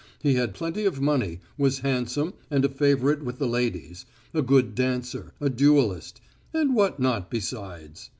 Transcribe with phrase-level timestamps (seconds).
[0.19, 4.73] He had plenty of money, was handsome, and a favourite with the ladies, a good
[4.73, 6.19] dancer, a duellist
[6.55, 8.09] and what not besides?